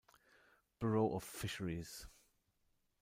[0.79, 2.07] Bureau of Fisheries.